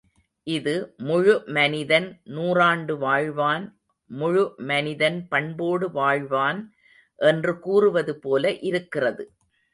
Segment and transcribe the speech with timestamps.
[0.47, 0.71] இது
[0.99, 3.65] முழு மனிதன் நூறாண்டு வாழ்வான்
[4.09, 6.61] முழு மனிதன் பண்போடு வாழ்வான்
[7.19, 9.25] என்று கூறுவதுபோல இருக்கிறது.